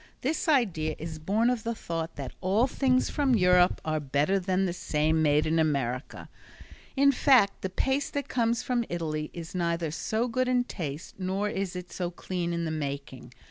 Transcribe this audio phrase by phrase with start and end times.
[0.21, 4.65] This idea is born of the thought that all things from Europe are better than
[4.65, 6.27] the same made in America.
[6.95, 11.49] In fact the paste that comes from Italy is neither so good in taste, nor
[11.49, 13.31] is it so clean in the making.